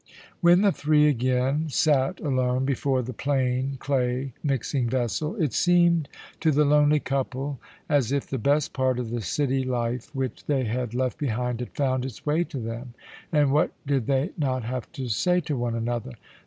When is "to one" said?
15.41-15.75